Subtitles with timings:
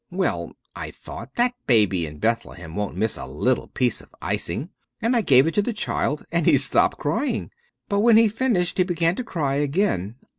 [0.09, 5.15] Well, I thought, that baby in Bethlehem won't miss a little piece of icing, and
[5.15, 7.51] I gave it to the child and he stopped crying.
[7.87, 10.15] But when he finished he began to cry again.